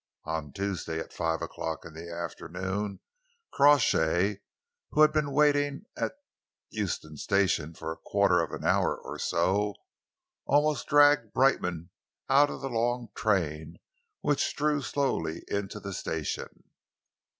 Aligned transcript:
On 0.25 0.51
Tuesday, 0.51 0.97
at 0.99 1.13
five 1.13 1.43
o'clock 1.43 1.85
in 1.85 1.93
the 1.93 2.11
afternoon, 2.11 3.01
Crawshay, 3.53 4.39
who 4.89 5.01
had 5.01 5.13
been 5.13 5.31
waiting 5.31 5.83
at 5.95 6.13
Euston 6.71 7.17
Station 7.17 7.75
for 7.75 7.91
a 7.91 7.97
quarter 8.03 8.41
of 8.41 8.49
an 8.51 8.65
hour 8.67 8.95
or 8.97 9.19
so, 9.19 9.75
almost 10.47 10.87
dragged 10.87 11.33
Brightman 11.33 11.91
out 12.27 12.49
of 12.49 12.61
the 12.61 12.67
long 12.69 13.09
train 13.13 13.77
which 14.21 14.55
drew 14.55 14.81
slowly 14.81 15.43
into 15.47 15.79
the 15.79 15.93
station. 15.93 16.63